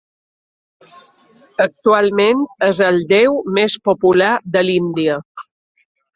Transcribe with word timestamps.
Actualment 1.65 2.41
és 2.69 2.81
el 2.87 2.99
déu 3.13 3.37
més 3.59 3.77
popular 3.91 4.33
de 4.57 4.65
l'Índia. 4.67 5.21